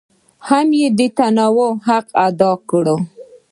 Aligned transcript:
هم 0.47 0.67
یې 0.79 0.87
د 0.97 0.99
تنوع 1.17 1.71
حق 1.87 2.07
ادا 2.27 2.51
کړی. 2.69 2.97